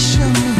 [0.00, 0.59] 生命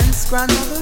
[0.00, 0.81] Dance, grandmother?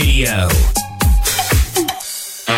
[0.00, 0.59] Radio.